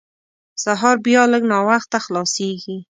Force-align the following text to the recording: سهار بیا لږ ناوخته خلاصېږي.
سهار 0.63 0.95
بیا 1.05 1.23
لږ 1.31 1.43
ناوخته 1.51 1.97
خلاصېږي. 2.05 2.75